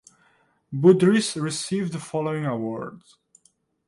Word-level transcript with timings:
Budrys 0.73 1.39
received 1.39 1.91
the 1.93 1.99
following 1.99 2.43
awards. 2.43 3.17